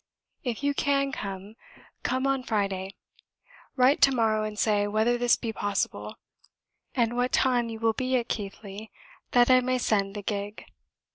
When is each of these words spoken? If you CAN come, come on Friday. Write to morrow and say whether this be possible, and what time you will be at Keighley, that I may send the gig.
If 0.43 0.63
you 0.63 0.73
CAN 0.73 1.11
come, 1.11 1.53
come 2.01 2.25
on 2.25 2.41
Friday. 2.41 2.95
Write 3.75 4.01
to 4.01 4.11
morrow 4.11 4.43
and 4.43 4.57
say 4.57 4.87
whether 4.87 5.15
this 5.15 5.35
be 5.35 5.53
possible, 5.53 6.15
and 6.95 7.15
what 7.15 7.31
time 7.31 7.69
you 7.69 7.79
will 7.79 7.93
be 7.93 8.15
at 8.17 8.27
Keighley, 8.27 8.89
that 9.33 9.51
I 9.51 9.61
may 9.61 9.77
send 9.77 10.15
the 10.15 10.23
gig. 10.23 10.65